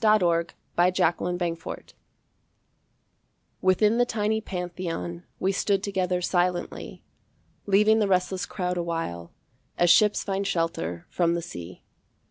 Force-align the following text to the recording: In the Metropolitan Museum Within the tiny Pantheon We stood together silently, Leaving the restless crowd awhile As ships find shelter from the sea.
In 0.03 0.19
the 0.19 0.47
Metropolitan 0.77 1.37
Museum 1.55 1.79
Within 3.61 3.99
the 3.99 4.05
tiny 4.07 4.41
Pantheon 4.41 5.25
We 5.39 5.51
stood 5.51 5.83
together 5.83 6.23
silently, 6.23 7.03
Leaving 7.67 7.99
the 7.99 8.07
restless 8.07 8.47
crowd 8.47 8.77
awhile 8.77 9.31
As 9.77 9.91
ships 9.91 10.23
find 10.23 10.47
shelter 10.47 11.05
from 11.11 11.35
the 11.35 11.41
sea. 11.43 11.83